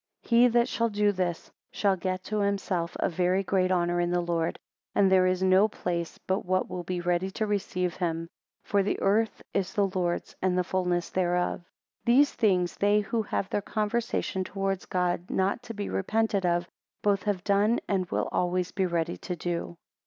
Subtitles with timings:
[0.23, 4.09] 15 He that shall do this, shall get to himself a very great honour in
[4.09, 4.57] the Lord;
[4.95, 8.27] and there is no place but what will be ready to receive him:
[8.63, 11.59] For the earth is the Lord's, and the fulness thereof.
[12.07, 16.67] 16 These things, they who have their conversation towards God not to be repented of,
[17.03, 19.77] both have done, and will always be ready to do.